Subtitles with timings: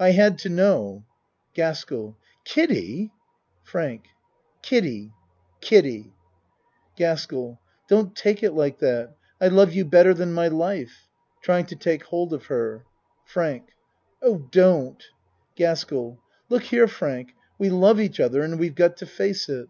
[0.00, 1.04] I had to know.
[1.52, 3.12] GASKELL Kiddie!
[3.64, 4.04] FRANK
[4.62, 5.12] Kiddie
[5.60, 6.14] Kiddie.
[6.96, 9.12] GASKELL Don't take it like that.
[9.42, 11.10] I love you better than my life.
[11.42, 12.86] (Trying to take hold of her.)
[13.26, 13.72] FRANK
[14.22, 15.04] Oh, don't.
[15.54, 19.66] GASKELL Look here, Frank, we love each oth er, and we've got to face it.